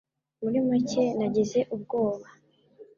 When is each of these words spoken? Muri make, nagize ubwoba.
Muri 0.41 0.57
make, 0.67 1.03
nagize 1.17 1.59
ubwoba. 1.75 2.27